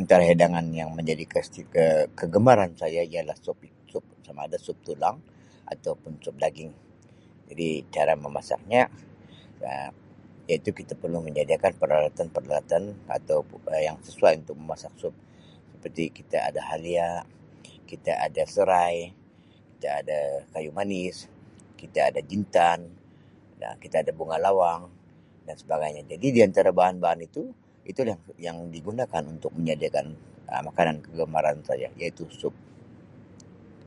[0.00, 5.16] Antara hidangan yang menjadi keisti-kegemaran saya ialah supi-sup sama ada sup tulang
[5.72, 6.72] atau pun sup daging.
[7.48, 8.82] Jadi cara memasaknya
[9.70, 9.92] Um
[10.50, 12.84] iaitu kita perlu menyediakan peralatan-peralatan
[13.16, 13.36] atau
[13.68, 15.14] Um yang sesuai untuk memasak sup
[15.72, 17.10] seperti kita ada halia,
[17.90, 18.96] kita ada serai,
[19.76, 20.18] kita ada
[20.54, 21.16] kayu manis,
[21.80, 22.78] kita ada jintan,
[23.64, 24.82] Um kita ada bunga lawang
[25.46, 26.02] dan sebagainya.
[26.12, 27.42] Jadi di antara bahan-bahan itu,
[27.90, 28.14] itulah
[28.46, 30.06] yang digunakan untuk menyediakan
[30.52, 32.54] Um makanan kegemaran saya iaitu sup.